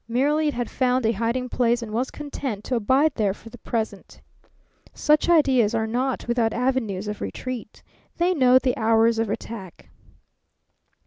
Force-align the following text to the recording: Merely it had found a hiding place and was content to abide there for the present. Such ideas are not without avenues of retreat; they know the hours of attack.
Merely 0.07 0.47
it 0.47 0.55
had 0.55 0.67
found 0.67 1.05
a 1.05 1.11
hiding 1.11 1.47
place 1.47 1.83
and 1.83 1.91
was 1.91 2.09
content 2.09 2.63
to 2.63 2.75
abide 2.75 3.13
there 3.13 3.35
for 3.35 3.51
the 3.51 3.59
present. 3.59 4.19
Such 4.95 5.29
ideas 5.29 5.75
are 5.75 5.85
not 5.85 6.27
without 6.27 6.53
avenues 6.55 7.07
of 7.07 7.21
retreat; 7.21 7.83
they 8.17 8.33
know 8.33 8.57
the 8.57 8.75
hours 8.77 9.19
of 9.19 9.29
attack. 9.29 9.89